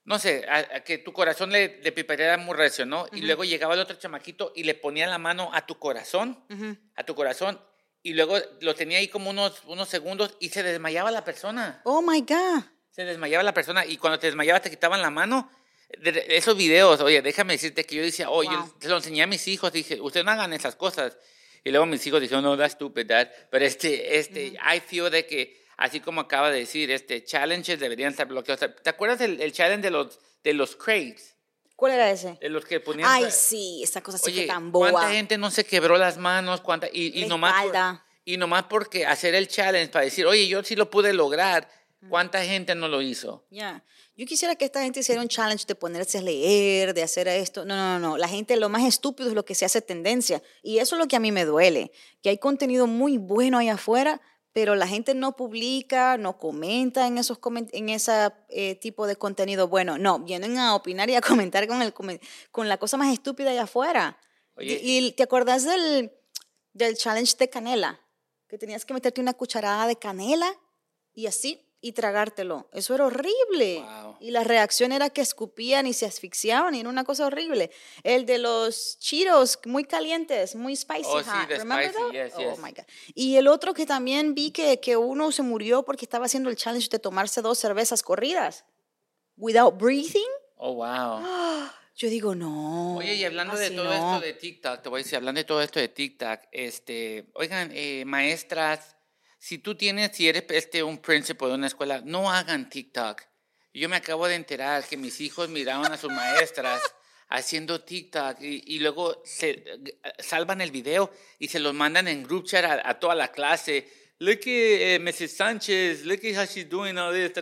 no 0.07 0.19
sé, 0.19 0.45
a- 0.49 0.77
a 0.77 0.81
que 0.85 0.99
tu 0.99 1.13
corazón 1.13 1.51
le, 1.51 1.81
le 1.83 1.93
pipareara 1.93 2.39
muy 2.39 2.55
recio, 2.57 2.87
¿no? 2.87 3.07
Y 3.13 3.21
luego 3.21 3.45
llegaba 3.45 3.75
el 3.75 3.81
otro 3.81 3.97
chamaquito 3.97 4.53
y 4.57 4.65
le 4.65 4.75
ponía 4.75 5.07
la 5.07 5.19
mano 5.19 5.51
a 5.53 5.67
tu 5.67 5.79
corazón, 5.79 6.43
a 6.95 7.05
tu 7.05 7.15
corazón, 7.15 7.61
y 8.03 8.15
luego 8.15 8.39
lo 8.61 8.75
tenía 8.75 8.99
ahí 8.99 9.09
como 9.09 9.31
unos, 9.31 9.63
unos 9.67 9.89
segundos 9.89 10.37
y 10.41 10.49
se 10.49 10.63
desmayaba 10.63 11.11
la 11.11 11.25
persona. 11.25 11.81
Oh 11.85 12.01
my 12.03 12.21
God. 12.23 12.63
Se 12.91 13.05
desmayaba 13.05 13.43
la 13.43 13.53
persona 13.53 13.85
y 13.85 13.99
cuando 13.99 14.19
te 14.19 14.29
desmayabas 14.29 14.63
te 14.63 14.71
quitaban 14.71 15.03
la 15.03 15.11
mano. 15.11 15.51
De- 16.01 16.25
esos 16.31 16.57
videos, 16.57 17.01
oye, 17.01 17.21
déjame 17.21 17.53
decirte 17.55 17.85
que 17.85 17.97
yo 17.97 18.03
decía, 18.03 18.31
oye, 18.31 18.57
Wow. 18.57 18.75
se 18.81 18.89
lo 18.89 18.97
enseñé 18.97 19.23
a 19.23 19.27
mis 19.27 19.47
hijos, 19.49 19.73
dije, 19.73 20.01
ustedes 20.01 20.25
no 20.25 20.33
hagan 20.33 20.53
esas 20.53 20.77
cosas. 20.77 21.19
Y 21.65 21.71
luego 21.71 21.85
mis 21.87 22.07
hijos 22.07 22.21
dijeron, 22.21 22.45
no, 22.45 22.57
that's 22.57 22.75
stupid, 22.75 23.07
dad. 23.07 23.29
Pero 23.51 23.65
este, 23.65 24.19
este, 24.19 24.47
I 24.47 24.81
feel 24.81 25.11
de 25.11 25.27
que, 25.27 25.66
así 25.77 26.01
como 26.01 26.21
acaba 26.21 26.51
de 26.51 26.61
decir, 26.61 26.91
este, 26.91 27.25
challenges 27.25 27.79
deberían 27.81 28.11
estar 28.11 28.27
bloqueados. 28.27 28.75
¿Te 28.83 28.91
acuerdas 28.91 29.21
el, 29.21 29.41
el 29.41 29.53
challenge 29.53 29.83
de 29.83 29.91
los, 29.91 30.19
de 30.43 30.55
los 30.55 30.77
crates? 30.77 31.37
¿Cuál 31.75 31.93
era 31.93 32.11
ese? 32.11 32.39
De 32.41 32.49
los 32.49 32.65
que 32.65 32.81
ponían... 32.81 33.09
Ay, 33.11 33.27
sí, 33.31 33.81
esa 33.83 34.01
cosa 34.03 34.17
sí 34.17 34.33
que 34.33 34.47
tan 34.47 34.73
boba. 34.73 34.91
¿cuánta 34.93 35.13
gente 35.13 35.37
no 35.37 35.51
se 35.51 35.65
quebró 35.65 35.99
las 35.99 36.17
manos? 36.17 36.63
¿Cuánta? 36.63 36.89
Y, 36.91 37.09
y 37.19 37.23
La 37.23 37.29
nomás 37.29 37.65
por- 37.65 38.01
y 38.25 38.37
nomás 38.39 38.65
porque 38.65 39.05
hacer 39.07 39.35
el 39.35 39.47
challenge 39.47 39.93
para 39.93 40.05
decir, 40.07 40.27
oye, 40.27 40.49
yo 40.49 40.63
sí 40.65 40.75
lo 40.75 40.91
pude 40.91 41.13
lograr, 41.13 41.69
¿cuánta 42.09 42.43
gente 42.45 42.75
no 42.75 42.89
lo 42.89 43.01
hizo? 43.03 43.47
Ya. 43.51 43.85
Yo 44.17 44.25
quisiera 44.27 44.57
que 44.57 44.65
esta 44.65 44.83
gente 44.83 45.01
hiciera 45.01 45.21
un 45.21 45.29
challenge 45.29 45.67
de 45.67 45.75
ponerse 45.75 46.19
a 46.19 46.23
leer, 46.23 46.95
de 46.95 47.03
hacer 47.03 47.29
esto. 47.29 47.67
No, 47.67 47.77
no, 47.77 47.99
no. 47.99 48.17
La 48.17 48.27
gente, 48.29 48.57
lo 48.57 48.69
más 48.71 48.83
estúpido 48.85 49.29
es 49.29 49.35
lo 49.35 49.45
que 49.45 49.55
se 49.55 49.67
hace 49.67 49.83
tendencia. 49.83 50.43
Y 50.63 50.79
eso 50.79 50.97
es 50.97 50.99
lo 51.01 51.07
que 51.07 51.17
a 51.17 51.21
mí 51.21 51.31
me 51.31 51.45
duele. 51.45 51.93
Que 52.23 52.31
hay 52.31 52.39
contenido 52.39 52.87
muy 52.87 53.19
bueno 53.19 53.59
ahí 53.59 53.69
afuera, 53.69 54.23
pero 54.57 54.75
la 54.75 54.89
gente 54.89 55.15
no 55.15 55.37
publica, 55.37 56.17
no 56.17 56.39
comenta 56.39 57.07
en 57.07 57.19
esos 57.19 57.39
en 57.73 57.91
ese 57.91 58.31
eh, 58.49 58.75
tipo 58.77 59.07
de 59.07 59.17
contenido 59.17 59.69
bueno. 59.69 59.99
No, 59.99 60.21
vienen 60.21 60.57
a 60.57 60.75
opinar 60.75 61.11
y 61.11 61.15
a 61.15 61.21
comentar 61.21 61.69
con, 61.69 61.83
el, 61.83 61.93
con 61.93 62.67
la 62.67 62.79
cosa 62.79 62.97
más 62.97 63.13
estúpida 63.13 63.51
allá 63.51 63.65
afuera. 63.65 64.19
Oye. 64.55 64.81
Y, 64.83 65.09
y 65.09 65.13
te 65.13 65.25
acordás 65.25 65.67
del, 65.67 66.11
del 66.73 66.97
challenge 66.97 67.37
de 67.37 67.51
canela? 67.51 68.01
Que 68.49 68.57
tenías 68.57 68.87
que 68.87 68.95
meterte 68.95 69.21
una 69.21 69.35
cucharada 69.35 69.87
de 69.87 69.97
canela 69.97 70.51
y 71.13 71.27
así 71.27 71.69
y 71.83 71.93
tragártelo. 71.93 72.71
Eso 72.73 72.95
era 72.95 73.05
horrible. 73.05 73.81
Wow. 73.81 74.06
Y 74.21 74.31
la 74.31 74.45
reacción 74.45 74.93
era 74.93 75.11
que 75.11 75.21
escupían 75.21 75.87
y 75.87 75.93
se 75.93 76.07
asfixiaban 76.07 76.75
y 76.75 76.81
era 76.81 76.89
una 76.89 77.05
cosa 77.05 77.27
horrible. 77.27 77.71
El 78.03 78.27
de 78.27 78.39
los 78.39 78.99
chiros 78.99 79.59
muy 79.65 79.85
calientes, 79.85 80.55
muy 80.55 80.75
spicy 80.77 81.03
Oh, 81.07 81.23
sí, 81.23 81.29
hot. 81.31 81.49
the 81.49 81.59
Remember 81.59 81.89
spicy, 81.91 82.03
that? 82.05 82.13
yes, 82.13 82.33
oh 82.37 82.41
yes. 82.51 82.59
my 82.59 82.71
God. 82.71 82.85
Y 83.15 83.37
el 83.37 83.49
otro 83.49 83.75
que 83.75 83.87
también 83.87 84.35
vi 84.35 84.51
que, 84.51 84.81
que 84.81 84.97
uno 84.97 85.33
se 85.33 85.43
murió 85.43 85.83
porque 85.85 86.05
estaba 86.05 86.27
haciendo 86.27 86.51
el 86.51 86.57
challenge 86.57 86.89
de 86.89 86.99
tomarse 86.99 87.43
dos 87.43 87.59
cervezas 87.59 88.03
corridas. 88.03 88.65
Without 89.37 89.77
breathing. 89.79 90.29
Oh, 90.57 90.75
wow. 90.75 91.23
Yo 91.97 92.11
digo, 92.11 92.35
no. 92.35 92.97
Oye, 92.99 93.15
y 93.15 93.25
hablando 93.25 93.57
de 93.57 93.71
todo 93.71 93.85
no. 93.85 94.17
esto 94.17 94.27
de 94.27 94.35
TikTok, 94.35 94.83
te 94.83 94.89
voy 94.91 95.01
a 95.01 95.03
decir, 95.03 95.17
hablando 95.17 95.39
de 95.39 95.45
todo 95.45 95.63
esto 95.63 95.81
de 95.81 95.89
TikTok, 95.89 96.41
este, 96.53 97.31
oigan, 97.35 97.71
eh, 97.73 98.05
maestras, 98.05 98.97
si 99.39 99.57
tú 99.59 99.75
tienes, 99.77 100.15
si 100.15 100.29
eres 100.29 100.45
este, 100.51 100.83
un 100.83 100.99
principal 100.99 101.49
de 101.51 101.55
una 101.55 101.67
escuela, 101.69 102.03
no 102.05 102.31
hagan 102.31 102.69
TikTok. 102.69 103.23
Yo 103.77 103.89
me 103.91 103.97
acabo 103.97 104.27
de 104.27 104.35
enterar 104.37 104.85
que 104.85 104.97
mis 104.97 105.21
hijos 105.21 105.49
miraban 105.51 105.93
a 105.93 105.99
sus 105.99 106.11
maestras 106.11 106.81
haciendo 107.29 107.81
TikTok 107.83 108.41
y, 108.41 108.63
y 108.75 108.79
luego 108.79 109.21
se 109.25 109.65
salvan 110.19 110.61
el 110.63 110.71
video 110.71 111.11
y 111.39 111.49
se 111.49 111.59
los 111.59 111.75
mandan 111.75 112.09
en 112.09 112.23
group 112.23 112.45
chat 112.47 112.65
a, 112.65 112.89
a 112.89 112.99
toda 112.99 113.15
la 113.15 113.29
clase. 113.29 113.87
Look 114.19 114.39
at 114.39 114.47
eh, 114.47 114.99
Mrs. 114.99 115.37
Sánchez, 115.37 116.07
look 116.07 116.21
at 116.25 116.37
how 116.39 116.47
she's 116.47 116.67
doing 116.67 116.97
all 116.97 117.13
this, 117.13 117.33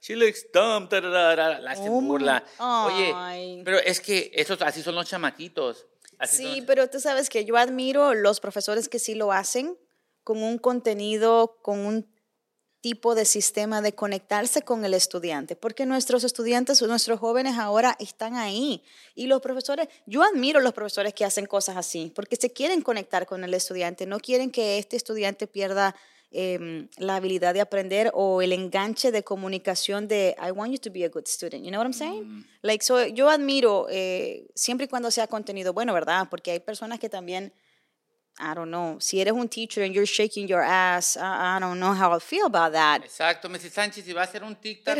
she 0.00 0.14
looks 0.14 0.46
dumb, 0.52 0.88
la 0.92 1.56
hacen 1.68 1.88
Oh 1.88 2.00
burla. 2.00 2.44
Oye, 2.60 3.62
pero 3.64 3.78
es 3.78 4.00
que 4.00 4.30
esos 4.32 4.62
así 4.62 4.82
son 4.84 4.94
los 4.94 5.08
chamaquitos. 5.08 5.84
Así 6.18 6.36
Sí, 6.36 6.56
son- 6.58 6.66
pero 6.66 6.88
tú 6.88 7.00
sabes 7.00 7.28
que 7.28 7.44
yo 7.44 7.56
admiro 7.56 8.14
los 8.14 8.38
profesores 8.38 8.88
que 8.88 9.00
sí 9.00 9.16
lo 9.16 9.32
hacen 9.32 9.76
con 10.22 10.40
un 10.44 10.58
contenido, 10.58 11.58
con 11.60 11.80
un 11.80 12.11
tipo 12.82 13.14
de 13.14 13.24
sistema 13.24 13.80
de 13.80 13.94
conectarse 13.94 14.62
con 14.62 14.84
el 14.84 14.92
estudiante, 14.92 15.54
porque 15.54 15.86
nuestros 15.86 16.24
estudiantes, 16.24 16.82
nuestros 16.82 17.20
jóvenes 17.20 17.56
ahora 17.56 17.96
están 18.00 18.34
ahí. 18.34 18.82
Y 19.14 19.28
los 19.28 19.40
profesores, 19.40 19.88
yo 20.04 20.24
admiro 20.24 20.60
los 20.60 20.74
profesores 20.74 21.14
que 21.14 21.24
hacen 21.24 21.46
cosas 21.46 21.76
así, 21.76 22.12
porque 22.14 22.34
se 22.34 22.50
quieren 22.50 22.82
conectar 22.82 23.24
con 23.24 23.44
el 23.44 23.54
estudiante, 23.54 24.04
no 24.04 24.18
quieren 24.18 24.50
que 24.50 24.78
este 24.78 24.96
estudiante 24.96 25.46
pierda 25.46 25.94
em, 26.32 26.88
la 26.96 27.16
habilidad 27.16 27.54
de 27.54 27.60
aprender 27.60 28.10
o 28.14 28.42
el 28.42 28.52
enganche 28.52 29.12
de 29.12 29.22
comunicación 29.22 30.08
de 30.08 30.34
I 30.42 30.50
want 30.50 30.72
you 30.72 30.78
to 30.78 30.90
be 30.90 31.04
a 31.04 31.08
good 31.08 31.26
student. 31.26 31.62
You 31.62 31.70
know 31.70 31.78
what 31.78 31.86
I'm 31.86 31.92
saying? 31.92 32.46
Like, 32.62 32.82
so, 32.84 33.06
yo 33.06 33.30
admiro 33.30 33.86
eh, 33.90 34.48
siempre 34.56 34.86
y 34.86 34.88
cuando 34.88 35.12
sea 35.12 35.28
contenido 35.28 35.72
bueno, 35.72 35.94
¿verdad? 35.94 36.26
Porque 36.28 36.50
hay 36.50 36.58
personas 36.58 36.98
que 36.98 37.08
también, 37.08 37.52
I 38.40 38.54
don't 38.54 38.70
know, 38.70 38.98
si 38.98 39.20
eres 39.20 39.34
un 39.34 39.48
teacher 39.48 39.82
and 39.82 39.94
you're 39.94 40.06
shaking 40.06 40.48
your 40.48 40.62
ass, 40.62 41.16
I, 41.16 41.56
I 41.56 41.60
don't 41.60 41.78
know 41.78 41.92
how 41.92 42.12
I 42.12 42.18
feel 42.18 42.46
about 42.46 42.72
that. 42.72 43.02
Exacto, 43.04 43.48
Mrs. 43.48 43.72
Sánchez, 43.72 44.04
si 44.04 44.12
va 44.12 44.22
a 44.22 44.24
hacer 44.24 44.42
un 44.42 44.56
TikTok, 44.56 44.98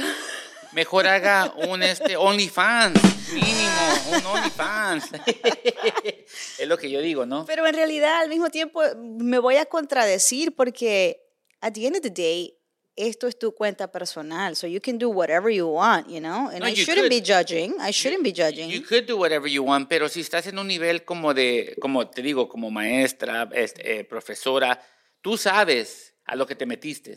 mejor 0.73 1.07
haga 1.07 1.53
un 1.69 1.83
este, 1.83 2.17
OnlyFans, 2.17 3.01
mínimo, 3.33 4.17
un 4.17 4.27
OnlyFans. 4.27 5.11
es 6.59 6.69
lo 6.69 6.77
que 6.77 6.91
yo 6.91 7.01
digo, 7.01 7.27
¿no? 7.27 7.47
Pero 7.47 7.67
en 7.67 7.75
realidad, 7.75 8.21
al 8.21 8.29
mismo 8.29 8.51
tiempo, 8.51 8.83
me 8.97 9.39
voy 9.39 9.57
a 9.57 9.67
contradecir 9.67 10.55
porque 10.55 11.21
at 11.61 11.73
the 11.73 11.87
end 11.87 11.97
of 11.97 12.03
the 12.03 12.11
day, 12.11 12.55
esto 12.97 13.27
es 13.27 13.39
tu 13.39 13.53
cuenta 13.55 13.91
personal, 13.91 14.55
so 14.55 14.67
you 14.67 14.81
can 14.81 14.99
do 14.99 15.09
whatever 15.09 15.51
you 15.51 15.67
want, 15.67 16.09
you 16.09 16.21
know? 16.21 16.49
And 16.51 16.61
No, 16.61 16.67
I 16.67 16.75
shouldn't 16.75 17.09
be 17.09 17.21
judging. 17.23 17.75
I 17.81 17.91
shouldn't 17.93 18.23
be 18.23 18.33
judging. 18.33 18.69
You 18.71 18.83
could 18.83 19.07
do 19.07 19.17
whatever 19.17 19.49
you 19.49 19.63
want, 19.65 19.89
pero 19.89 20.09
si 20.09 20.21
estás 20.21 20.47
en 20.47 20.59
un 20.59 20.67
nivel 20.69 21.05
como 21.05 21.33
de, 21.35 21.75
como 21.81 22.09
te 22.09 22.21
digo, 22.23 22.49
como 22.49 22.71
maestra, 22.71 23.49
este, 23.55 24.01
eh, 24.01 24.05
profesora, 24.05 24.79
tú 25.23 25.37
sabes 25.39 26.15
a 26.25 26.37
lo 26.37 26.47
que 26.47 26.55
te 26.55 26.67
metiste. 26.67 27.17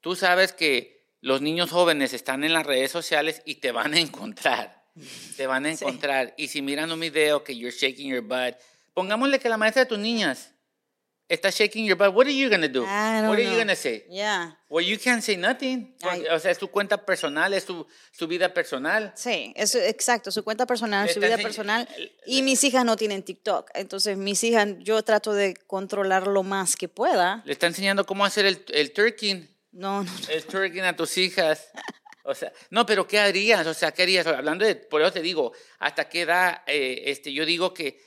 Tú 0.00 0.14
sabes 0.16 0.52
que 0.52 1.10
los 1.20 1.40
niños 1.42 1.70
jóvenes 1.70 2.12
están 2.14 2.44
en 2.44 2.52
las 2.52 2.66
redes 2.66 2.90
sociales 2.90 3.42
y 3.44 3.56
te 3.56 3.72
van 3.72 3.94
a 3.94 4.00
encontrar. 4.00 4.84
Te 5.36 5.46
van 5.46 5.66
a 5.66 5.68
Sí. 5.76 5.84
encontrar. 5.84 6.34
Y 6.36 6.48
si 6.48 6.62
miran 6.62 6.90
un 6.92 7.00
video 7.00 7.42
que 7.42 7.56
you're 7.56 7.76
shaking 7.76 8.08
your 8.08 8.22
butt, 8.22 8.56
pongámosle 8.94 9.38
que 9.38 9.48
la 9.48 9.56
maestra 9.56 9.82
de 9.82 9.88
tus 9.88 9.98
niñas 9.98 10.54
está 11.32 11.50
shaking 11.50 11.86
your 11.86 11.96
butt, 11.96 12.14
what 12.14 12.26
are 12.26 12.32
you 12.32 12.48
going 12.48 12.60
to 12.60 12.68
do? 12.68 12.84
I 12.84 13.20
don't 13.20 13.30
What 13.30 13.38
are 13.38 13.42
you 13.42 13.54
going 13.54 13.68
to 13.68 13.76
say? 13.76 14.04
Yeah. 14.10 14.52
Well, 14.68 14.84
you 14.84 14.98
can't 14.98 15.22
say 15.22 15.36
nothing. 15.36 15.94
O 16.30 16.38
sea, 16.38 16.50
es 16.50 16.58
tu 16.58 16.68
cuenta 16.68 17.04
personal, 17.04 17.52
es 17.54 17.64
tu, 17.64 17.86
su 18.10 18.26
vida 18.26 18.52
personal. 18.52 19.12
Sí, 19.16 19.52
eso, 19.56 19.78
exacto, 19.78 20.30
su 20.30 20.44
cuenta 20.44 20.66
personal, 20.66 21.08
su 21.08 21.20
vida 21.20 21.38
personal. 21.38 21.88
Y 22.26 22.42
mis 22.42 22.62
hijas 22.64 22.84
no 22.84 22.96
tienen 22.96 23.22
TikTok. 23.22 23.70
Entonces, 23.74 24.16
mis 24.16 24.42
hijas, 24.44 24.68
yo 24.80 25.02
trato 25.02 25.32
de 25.32 25.54
controlar 25.66 26.26
lo 26.26 26.42
más 26.42 26.76
que 26.76 26.88
pueda. 26.88 27.42
Le 27.44 27.52
está 27.52 27.66
enseñando 27.66 28.04
cómo 28.04 28.24
hacer 28.24 28.46
el, 28.46 28.64
el 28.68 28.92
turking. 28.92 29.48
No, 29.72 30.04
no, 30.04 30.10
el 30.28 30.44
twerking 30.44 30.84
a 30.84 30.94
tus 30.94 31.16
hijas. 31.16 31.70
O 32.24 32.34
sea, 32.34 32.52
no, 32.70 32.86
pero 32.86 33.06
¿qué 33.06 33.18
harías? 33.18 33.66
O 33.66 33.74
sea, 33.74 33.90
¿qué 33.90 34.02
harías? 34.02 34.26
Hablando 34.26 34.64
de, 34.64 34.76
por 34.76 35.00
eso 35.00 35.12
te 35.12 35.22
digo, 35.22 35.52
hasta 35.78 36.08
qué 36.08 36.20
edad, 36.20 36.62
eh, 36.66 37.04
este, 37.06 37.32
yo 37.32 37.44
digo 37.44 37.74
que 37.74 37.98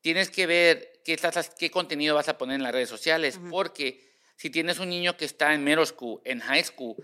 tienes 0.00 0.30
que 0.30 0.46
ver 0.46 0.91
qué, 1.04 1.14
estás, 1.14 1.50
qué 1.58 1.70
contenido 1.70 2.14
vas 2.14 2.28
a 2.28 2.38
poner 2.38 2.56
en 2.56 2.62
las 2.62 2.72
redes 2.72 2.88
sociales, 2.88 3.38
porque 3.50 4.12
si 4.36 4.50
tienes 4.50 4.78
un 4.78 4.88
niño 4.90 5.16
que 5.16 5.24
está 5.24 5.54
en 5.54 5.62
middle 5.64 5.86
school, 5.86 6.20
en 6.24 6.40
high 6.40 6.64
school, 6.64 6.96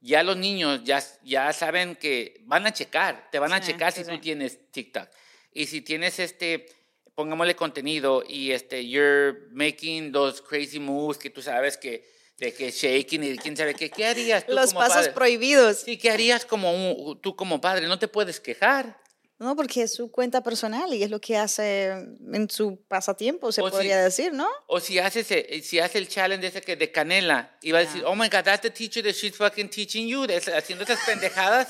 ya 0.00 0.22
los 0.22 0.36
niños 0.36 0.82
ya, 0.84 1.02
ya 1.24 1.52
saben 1.52 1.96
que 1.96 2.40
van 2.44 2.66
a 2.66 2.72
checar, 2.72 3.28
te 3.30 3.38
van 3.38 3.52
a 3.52 3.60
Sí, 3.60 3.72
checar 3.72 3.92
sí, 3.92 4.00
si 4.00 4.04
sí. 4.04 4.10
tú 4.12 4.20
tienes 4.20 4.70
TikTok. 4.70 5.08
Y 5.52 5.66
si 5.66 5.80
tienes 5.80 6.18
este, 6.20 6.66
pongámosle 7.14 7.56
contenido 7.56 8.22
y 8.26 8.52
este, 8.52 8.86
you're 8.88 9.48
making 9.50 10.12
those 10.12 10.40
crazy 10.42 10.78
moves 10.78 11.18
que 11.18 11.30
tú 11.30 11.42
sabes 11.42 11.76
que, 11.76 12.08
de 12.38 12.54
que 12.54 12.70
shaking 12.70 13.24
y 13.24 13.36
quién 13.38 13.56
sabe 13.56 13.74
qué, 13.74 13.90
¿qué 13.90 14.06
harías 14.06 14.46
tú 14.46 14.52
los 14.54 14.66
como 14.66 14.78
pasos 14.80 14.96
padre? 14.98 15.12
prohibidos. 15.12 15.78
Sí, 15.78 15.96
¿qué 15.98 16.10
harías 16.10 16.44
como 16.44 16.72
un- 16.72 17.20
tú 17.20 17.34
como 17.34 17.60
padre? 17.60 17.88
No 17.88 17.98
te 17.98 18.06
puedes 18.06 18.38
quejar. 18.38 19.00
No, 19.38 19.54
porque 19.54 19.82
es 19.82 19.94
su 19.94 20.10
cuenta 20.10 20.42
personal 20.42 20.92
y 20.92 21.04
es 21.04 21.10
lo 21.10 21.20
que 21.20 21.36
hace 21.36 21.86
en 21.86 22.50
su 22.50 22.76
pasatiempo, 22.88 23.52
se 23.52 23.60
podría 23.60 24.02
decir, 24.02 24.32
¿no? 24.32 24.48
O 24.66 24.80
si 24.80 24.98
hace, 24.98 25.20
ese, 25.20 25.62
si 25.62 25.78
hace 25.78 25.98
el 25.98 26.08
challenge 26.08 26.48
ese 26.48 26.60
que 26.60 26.74
de 26.74 26.90
canela, 26.90 27.56
iba 27.62 27.78
a 27.78 27.82
decir, 27.82 28.02
oh 28.04 28.16
my 28.16 28.28
God, 28.28 28.42
that's 28.42 28.62
the 28.62 28.70
teacher 28.70 29.00
that 29.04 29.12
she's 29.12 29.36
fucking 29.36 29.68
teaching 29.68 30.08
you, 30.08 30.26
haciendo 30.56 30.82
esas 30.82 30.98
pendejadas. 31.06 31.68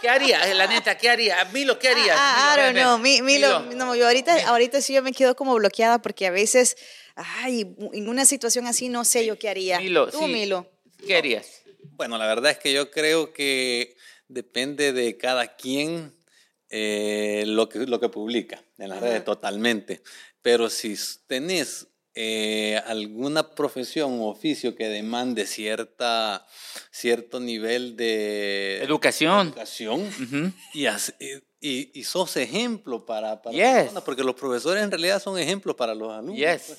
¿Qué 0.00 0.08
haría? 0.08 0.54
La 0.54 0.66
neta, 0.66 0.96
¿qué 0.96 1.10
haría? 1.10 1.44
Milo, 1.52 1.78
¿qué 1.78 1.88
harías? 1.88 2.16
Ah, 2.18 2.56
I 2.56 2.62
don't 2.62 2.76
know. 2.78 2.98
Milo, 2.98 3.60
no, 3.74 3.94
yo 3.94 4.06
ahorita, 4.06 4.48
ahorita 4.48 4.80
sí 4.80 4.94
yo 4.94 5.02
me 5.02 5.12
quedo 5.12 5.36
como 5.36 5.54
bloqueada 5.54 6.00
porque 6.00 6.26
a 6.26 6.30
veces, 6.30 6.78
ay, 7.14 7.76
en 7.92 8.08
una 8.08 8.24
situación 8.24 8.66
así 8.66 8.88
no 8.88 9.04
sé 9.04 9.26
yo 9.26 9.38
qué 9.38 9.50
haría. 9.50 9.80
Milo, 9.80 10.10
Tú, 10.10 10.26
Milo. 10.28 10.66
¿Qué 11.06 11.14
harías? 11.18 11.60
Bueno, 11.96 12.16
la 12.16 12.26
verdad 12.26 12.52
es 12.52 12.58
que 12.58 12.72
yo 12.72 12.90
creo 12.90 13.34
que 13.34 13.96
depende 14.28 14.94
de 14.94 15.18
cada 15.18 15.56
quien 15.56 16.16
eh, 16.70 17.44
lo, 17.46 17.68
que, 17.68 17.86
lo 17.86 18.00
que 18.00 18.08
publica 18.08 18.62
en 18.78 18.88
las 18.88 19.00
redes 19.00 19.24
totalmente. 19.24 20.02
Pero 20.42 20.68
si 20.70 20.96
tenés 21.26 21.88
eh, 22.14 22.80
alguna 22.86 23.50
profesión 23.50 24.20
o 24.20 24.28
oficio 24.28 24.74
que 24.74 24.88
demande 24.88 25.46
cierta, 25.46 26.46
cierto 26.90 27.40
nivel 27.40 27.96
de 27.96 28.82
educación, 28.82 29.48
educación 29.48 30.10
y, 30.72 30.86
y, 31.60 32.04
sos 32.04 32.36
ejemplo 32.38 33.04
para, 33.04 33.42
para 33.42 34.00
porque 34.04 34.24
los 34.24 34.34
profesores 34.34 34.82
en 34.82 34.90
realidad 34.90 35.20
son 35.20 35.38
ejemplos 35.38 35.76
para 35.76 35.94
los 35.94 36.10
alumnos. 36.10 36.38
Pues. 36.38 36.78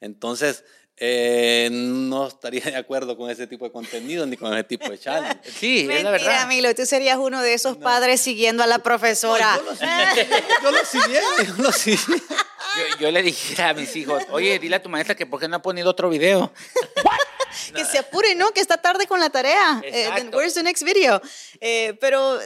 Entonces, 0.00 0.64
eh, 1.00 1.68
no 1.70 2.26
estaría 2.26 2.62
de 2.64 2.76
acuerdo 2.76 3.16
con 3.16 3.30
ese 3.30 3.46
tipo 3.46 3.64
de 3.64 3.72
contenido 3.72 4.26
ni 4.26 4.36
con 4.36 4.52
ese 4.52 4.64
tipo 4.64 4.88
de 4.90 4.98
challenge. 4.98 5.38
Sí, 5.58 5.84
Mentira, 5.86 5.96
es 5.96 6.04
la 6.04 6.10
verdad. 6.10 6.48
Milo, 6.48 6.74
tú 6.74 6.86
serías 6.86 7.18
uno 7.18 7.42
de 7.42 7.54
esos 7.54 7.76
padres 7.76 8.20
siguiendo 8.20 8.62
a 8.62 8.66
la 8.66 8.80
profesora. 8.80 9.58
yo 10.62 10.70
lo 10.70 10.84
seguía, 10.84 11.20
yo 11.46 11.62
lo 11.62 11.72
seguía. 11.72 12.16
Yo, 13.00 13.10
le 13.10 13.22
dije 13.22 13.60
a 13.62 13.74
mis 13.74 13.94
hijos, 13.96 14.22
oye, 14.30 14.58
dile 14.58 14.76
a 14.76 14.82
tu 14.82 14.88
maestra 14.88 15.14
que 15.14 15.26
por 15.26 15.40
qué 15.40 15.48
no 15.48 15.56
ha 15.56 15.62
ponido 15.62 15.90
otro 15.90 16.08
video. 16.08 16.52
que 17.72 17.84
se 17.84 17.98
apure, 17.98 18.34
¿no? 18.34 18.50
Que 18.52 18.60
está 18.60 18.76
tarde 18.78 19.06
con 19.06 19.20
la 19.20 19.30
tarea. 19.30 19.80
Eh, 19.84 20.08
where's 20.32 20.54
the 20.54 20.62
next 20.62 20.82
video? 20.82 21.20
Eh, 21.60 21.94
pero 22.00 22.40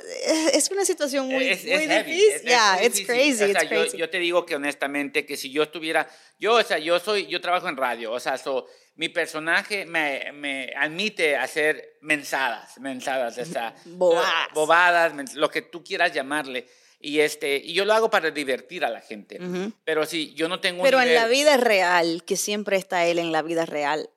es 0.52 0.70
una 0.70 0.84
situación 0.84 1.26
muy, 1.26 1.44
muy 1.44 1.86
difícil. 1.86 2.42
yeah, 2.44 2.82
it's 2.82 3.00
crazy, 3.04 3.44
it's 3.44 3.68
crazy. 3.68 3.96
Yo, 3.96 4.08
te 4.08 4.18
digo 4.18 4.44
que 4.46 4.56
honestamente 4.56 5.26
que 5.26 5.36
si 5.36 5.50
yo 5.50 5.64
estuviera, 5.64 6.08
yo, 6.38 6.54
o 6.54 6.62
sea, 6.62 6.78
yo 6.78 6.98
soy, 6.98 7.26
yo 7.26 7.40
trabajo 7.40 7.68
en 7.68 7.76
radio, 7.76 8.12
o 8.12 8.20
sea, 8.20 8.36
mi 8.94 9.08
personaje 9.08 9.86
me, 9.86 10.32
me, 10.32 10.72
admite 10.76 11.36
hacer 11.36 11.96
mensadas, 12.02 12.78
mensadas, 12.78 13.38
o 13.38 13.44
sea, 13.44 13.74
bobadas, 13.84 14.48
bobadas, 14.52 15.34
lo 15.34 15.50
que 15.50 15.62
tú 15.62 15.82
quieras 15.82 16.12
llamarle. 16.12 16.66
Y, 17.04 17.18
este, 17.18 17.56
y 17.56 17.72
yo 17.72 17.84
lo 17.84 17.94
hago 17.94 18.10
para 18.10 18.30
divertir 18.30 18.84
a 18.84 18.90
la 18.90 19.00
gente. 19.00 19.40
Pero 19.84 20.06
si 20.06 20.34
yo 20.34 20.48
no 20.48 20.60
tengo 20.60 20.84
Pero 20.84 21.02
en 21.02 21.14
la 21.14 21.26
vida 21.26 21.56
real, 21.56 22.22
que 22.24 22.36
siempre 22.36 22.76
está 22.76 23.04
él 23.06 23.18
en 23.18 23.32
la 23.32 23.42
vida 23.42 23.66
real, 23.66 24.08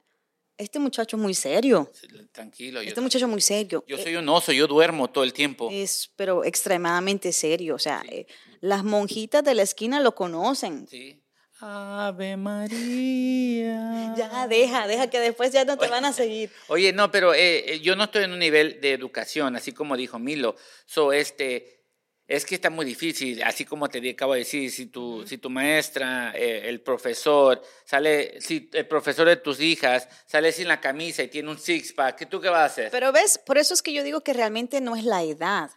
este 0.57 0.79
muchacho 0.79 1.17
es 1.17 1.21
muy 1.21 1.33
serio. 1.33 1.91
Tranquilo. 2.31 2.81
Este 2.81 3.01
muchacho 3.01 3.25
es 3.25 3.31
muy 3.31 3.41
serio. 3.41 3.83
Yo 3.87 3.97
soy 3.97 4.15
un 4.15 4.27
oso, 4.29 4.51
yo 4.51 4.67
duermo 4.67 5.09
todo 5.09 5.23
el 5.23 5.33
tiempo. 5.33 5.69
Es, 5.71 6.11
pero 6.15 6.43
extremadamente 6.43 7.31
serio. 7.31 7.75
O 7.75 7.79
sea, 7.79 8.03
eh, 8.09 8.25
las 8.61 8.83
monjitas 8.83 9.43
de 9.43 9.53
la 9.53 9.63
esquina 9.63 9.99
lo 9.99 10.15
conocen. 10.15 10.87
Sí. 10.87 11.21
Ave 11.59 12.35
María. 12.35 14.13
Ya, 14.17 14.47
deja, 14.47 14.87
deja 14.87 15.09
que 15.09 15.19
después 15.19 15.51
ya 15.51 15.63
no 15.63 15.77
te 15.77 15.87
van 15.87 16.03
a 16.05 16.11
seguir. 16.13 16.51
Oye, 16.67 16.91
no, 16.91 17.11
pero 17.11 17.33
eh, 17.33 17.73
eh, 17.73 17.79
yo 17.79 17.95
no 17.95 18.03
estoy 18.05 18.25
en 18.25 18.33
un 18.33 18.39
nivel 18.39 18.81
de 18.81 18.91
educación, 18.91 19.55
así 19.55 19.71
como 19.71 19.95
dijo 19.95 20.19
Milo. 20.19 20.55
So, 20.85 21.13
este, 21.13 21.84
es 22.27 22.45
que 22.45 22.55
está 22.55 22.69
muy 22.69 22.85
difícil, 22.85 23.43
así 23.43 23.65
como 23.65 23.87
te 23.87 24.09
acabo 24.09 24.33
de 24.33 24.39
decir, 24.39 24.71
si 24.71 24.87
tu, 24.87 25.25
si 25.27 25.37
tu 25.37 25.49
maestra, 25.49 26.33
eh, 26.35 26.63
el 26.65 26.81
profesor, 26.81 27.61
sale, 27.83 28.41
si 28.41 28.69
el 28.73 28.87
profesor 28.87 29.27
de 29.27 29.35
tus 29.37 29.59
hijas 29.59 30.07
sale 30.25 30.51
sin 30.51 30.67
la 30.67 30.81
camisa 30.81 31.21
y 31.23 31.27
tiene 31.27 31.49
un 31.49 31.59
six-pack, 31.59 32.27
¿tú 32.29 32.41
qué 32.41 32.49
vas 32.49 32.61
a 32.61 32.65
hacer? 32.65 32.91
Pero 32.91 33.11
ves, 33.11 33.37
por 33.37 33.57
eso 33.57 33.73
es 33.73 33.81
que 33.81 33.93
yo 33.93 34.03
digo 34.03 34.21
que 34.21 34.33
realmente 34.33 34.81
no 34.81 34.95
es 34.95 35.03
la 35.03 35.23
edad 35.23 35.69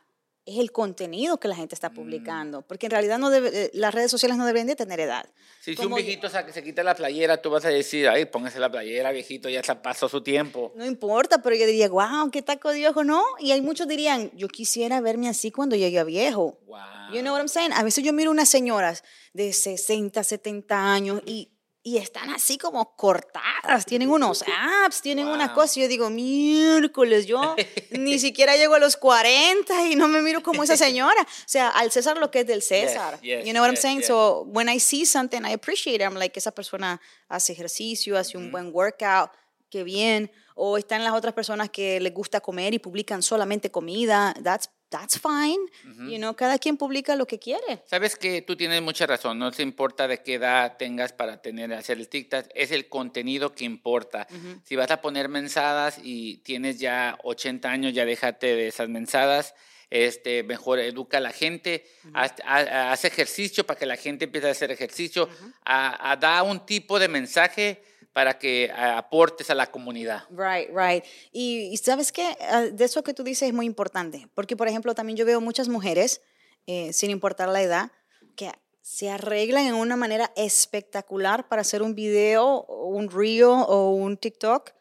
es 0.49 0.59
el 0.59 0.73
contenido 0.73 1.39
que 1.39 1.49
la 1.49 1.55
gente 1.55 1.75
está 1.75 1.91
mm. 1.91 1.95
publicando, 1.95 2.63
porque 2.63 2.87
en 2.87 2.91
realidad 2.91 3.19
no 3.19 3.31
debe, 3.31 3.51
eh, 3.53 3.71
las 3.75 3.95
redes 3.95 4.11
sociales 4.11 4.39
no 4.39 4.47
deben 4.47 4.67
de 4.67 4.77
tener 4.77 4.99
edad. 5.01 5.29
Si 5.61 5.75
un 5.85 5.95
viejito 5.95 6.29
se, 6.29 6.53
se 6.53 6.63
quita 6.63 6.83
la 6.83 6.95
playera, 6.95 7.43
tú 7.43 7.51
vas 7.51 7.65
a 7.65 7.69
decir, 7.69 8.09
ay, 8.09 8.25
póngase 8.25 8.59
la 8.59 8.71
playera, 8.71 9.13
viejito, 9.13 9.49
ya 9.49 9.63
se 9.63 9.75
pasó 9.77 10.09
su 10.09 10.23
tiempo. 10.23 10.73
No 10.77 10.87
importa, 10.87 11.43
pero 11.43 11.55
yo 11.55 11.67
diría, 11.67 11.89
wow, 11.89 12.31
qué 12.31 12.43
taco 12.43 12.71
de 12.71 12.89
ojo, 12.89 13.05
¿no? 13.05 13.23
Y 13.39 13.53
hay 13.53 13.61
muchos 13.61 13.87
dirían, 13.87 14.31
yo 14.35 14.49
quisiera 14.49 15.01
verme 15.01 15.29
así 15.29 15.51
cuando 15.51 15.77
llegue 15.77 15.99
a 15.99 16.05
viejo. 16.05 16.59
Wow. 16.67 16.79
You 17.13 17.21
know 17.21 17.33
what 17.33 17.41
I'm 17.41 17.49
saying? 17.49 17.73
A 17.73 17.83
veces 17.83 18.05
yo 18.05 18.13
miro 18.13 18.31
unas 18.31 18.49
señoras 18.49 19.05
de 19.33 19.53
60, 19.53 20.23
70 20.23 20.93
años 20.93 21.23
y 21.27 21.51
y 21.89 21.97
están 21.97 22.29
así 22.29 22.59
como 22.59 22.95
cortadas, 22.97 23.87
tienen 23.87 24.11
unos 24.11 24.45
apps, 24.85 25.01
tienen 25.01 25.27
una 25.27 25.55
cosa, 25.55 25.79
y 25.79 25.83
yo 25.83 25.89
digo, 25.89 26.11
miércoles, 26.11 27.25
yo 27.27 27.57
ni 27.93 28.19
siquiera 28.19 28.57
llego 28.57 28.75
a 28.75 28.79
los 28.79 28.99
40 28.99 29.89
y 29.89 29.97
no 29.97 30.07
me 30.07 30.21
miro 30.21 30.43
como 30.43 30.63
esa 30.63 30.77
señora. 30.87 31.23
O 31.23 31.47
sea, 31.47 31.71
al 31.71 31.91
César 31.91 32.19
lo 32.19 32.31
que 32.31 32.41
es 32.41 32.47
del 32.47 32.61
César. 32.61 33.19
you 33.23 33.53
know 33.53 33.63
what 33.63 33.71
I'm 33.71 33.77
saying? 33.77 34.03
So 34.03 34.43
when 34.49 34.69
I 34.69 34.79
see 34.79 35.07
something, 35.07 35.41
I 35.47 35.55
appreciate 35.55 35.97
it. 35.97 36.03
I'm 36.03 36.17
like, 36.17 36.39
esa 36.39 36.51
persona 36.51 37.01
hace 37.29 37.55
ejercicio, 37.55 38.19
hace 38.19 38.37
un 38.37 38.53
buen 38.53 38.71
workout, 38.75 39.31
qué 39.71 39.83
bien. 39.83 40.31
O 40.55 40.77
están 40.77 41.05
las 41.05 41.15
otras 41.15 41.33
personas 41.33 41.71
que 41.71 42.01
les 42.01 42.13
gusta 42.13 42.41
comer 42.41 42.75
y 42.75 42.79
publican 42.79 43.23
solamente 43.23 43.71
comida. 43.71 44.35
That's 44.43 44.69
that's 44.91 45.19
fine. 45.19 45.59
You 46.09 46.19
know, 46.19 46.35
cada 46.35 46.59
quien 46.59 46.77
publica 46.77 47.17
lo 47.17 47.27
que 47.27 47.39
quiere. 47.39 47.83
Sabes 47.87 48.17
que 48.17 48.43
tú 48.43 48.57
tienes 48.57 48.83
mucha 48.83 49.07
razón. 49.07 49.39
No 49.39 49.53
se 49.53 49.63
importa 49.63 50.09
de 50.09 50.23
qué 50.23 50.35
edad 50.35 50.77
tengas 50.77 51.13
para 51.13 51.41
tener 51.41 51.73
hacer 51.73 51.99
el 51.99 52.09
TikTok. 52.09 52.47
Es 52.55 52.71
el 52.71 52.89
contenido 52.89 53.53
que 53.53 53.65
importa. 53.65 54.27
Si 54.65 54.77
vas 54.77 54.91
a 54.91 55.01
poner 55.01 55.29
mensadas 55.29 55.99
y 56.03 56.39
tienes 56.39 56.79
ya 56.79 57.19
80 57.23 57.71
años, 57.71 57.93
ya 57.93 58.05
déjate 58.05 58.55
de 58.55 58.69
esas 58.69 58.89
mensadas. 58.89 59.55
Este, 59.91 60.43
mejor 60.43 60.81
educa 60.81 61.17
a 61.17 61.21
la 61.21 61.33
gente, 61.33 61.87
haz, 62.13 63.05
ejercicio 63.07 63.65
para 63.65 63.79
que 63.79 63.87
la 63.87 63.97
gente 63.97 64.27
empiece 64.27 64.47
a 64.47 64.51
hacer 64.51 64.71
ejercicio, 64.71 65.31
a, 65.65 66.11
a 66.11 66.17
da 66.17 66.43
un 66.43 66.67
tipo 66.67 66.99
de 66.99 67.09
mensaje 67.09 67.83
para 68.13 68.39
que 68.39 68.65
eh, 68.65 68.73
aportes 68.73 69.51
a 69.51 69.55
la 69.55 69.71
comunidad. 69.71 70.25
Right, 70.31 70.69
right. 70.75 71.05
Y, 71.33 71.77
sabes 71.77 72.13
qué, 72.13 72.37
ah, 72.41 72.63
de 72.63 72.85
eso 72.85 73.03
que 73.03 73.15
tú 73.15 73.23
dices 73.23 73.49
es 73.49 73.55
muy 73.55 73.67
importante, 73.67 74.29
porque 74.35 74.57
por 74.57 74.69
ejemplo 74.69 74.95
también 74.95 75.17
yo 75.17 75.25
veo 75.25 75.41
muchas 75.41 75.69
mujeres, 75.69 76.21
eh, 76.67 76.93
sin 76.93 77.11
importar 77.11 77.49
la 77.49 77.63
edad, 77.63 77.93
que 78.37 78.51
se 78.83 79.11
arreglan 79.11 79.67
en 79.67 79.75
una 79.75 79.97
manera 79.97 80.33
espectacular 80.35 81.49
para 81.49 81.63
hacer 81.63 81.83
un 81.83 81.95
video, 81.95 82.65
un 82.65 83.11
reel 83.11 83.45
o 83.45 83.91
un 83.91 84.17
TikTok. 84.17 84.73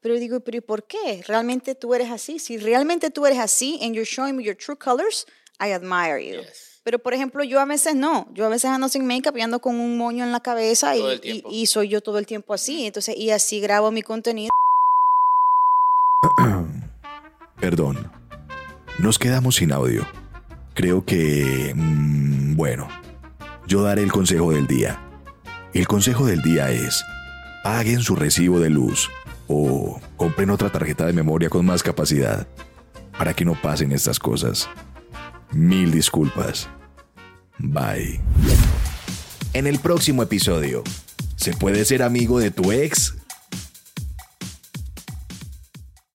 Pero 0.00 0.16
digo, 0.16 0.40
¿pero 0.40 0.60
por 0.62 0.84
qué? 0.84 1.22
¿Realmente 1.28 1.76
tú 1.76 1.94
eres 1.94 2.10
así? 2.10 2.40
Si 2.40 2.58
realmente 2.58 3.10
tú 3.10 3.24
eres 3.24 3.38
así 3.38 3.78
and 3.80 3.94
you're 3.94 4.04
showing 4.04 4.36
me 4.36 4.42
your 4.42 4.56
true 4.56 4.76
colors, 4.76 5.26
I 5.60 5.72
admire 5.72 6.18
you. 6.18 6.42
Pero, 6.84 6.98
por 6.98 7.14
ejemplo, 7.14 7.44
yo 7.44 7.60
a 7.60 7.64
veces 7.64 7.94
no. 7.94 8.26
Yo 8.34 8.46
a 8.46 8.48
veces 8.48 8.70
ando 8.70 8.88
sin 8.88 9.06
make-up 9.06 9.36
y 9.36 9.40
ando 9.40 9.60
con 9.60 9.78
un 9.78 9.96
moño 9.96 10.24
en 10.24 10.32
la 10.32 10.40
cabeza 10.40 10.96
y, 10.96 11.44
y, 11.48 11.66
soy 11.66 11.88
yo 11.88 12.00
todo 12.00 12.18
el 12.18 12.26
tiempo 12.26 12.54
así. 12.54 12.86
Entonces, 12.86 13.16
y 13.16 13.30
así 13.30 13.60
grabo 13.60 13.90
mi 13.92 14.02
contenido. 14.02 14.50
Perdón. 17.60 18.10
Nos 18.98 19.18
quedamos 19.18 19.56
sin 19.56 19.72
audio. 19.72 20.06
Creo 20.74 21.04
que... 21.04 21.72
Mm, 21.74 22.56
bueno. 22.56 22.88
Yo 23.66 23.82
daré 23.82 24.02
el 24.02 24.10
consejo 24.10 24.52
del 24.52 24.66
día. 24.66 25.00
El 25.72 25.86
consejo 25.86 26.26
del 26.26 26.42
día 26.42 26.70
es... 26.70 27.04
Paguen 27.62 28.00
su 28.00 28.16
recibo 28.16 28.58
de 28.58 28.70
luz 28.70 29.08
o 29.46 30.00
compren 30.16 30.50
otra 30.50 30.70
tarjeta 30.70 31.06
de 31.06 31.12
memoria 31.12 31.48
con 31.48 31.64
más 31.64 31.84
capacidad 31.84 32.48
para 33.16 33.34
que 33.34 33.44
no 33.44 33.54
pasen 33.54 33.92
estas 33.92 34.18
cosas. 34.18 34.68
Mil 35.54 35.92
disculpas. 35.92 36.68
Bye. 37.58 38.20
En 39.52 39.66
el 39.66 39.78
próximo 39.78 40.22
episodio, 40.22 40.82
¿se 41.36 41.52
puede 41.52 41.84
ser 41.84 42.02
amigo 42.02 42.38
de 42.38 42.50
tu 42.50 42.72
ex? 42.72 43.14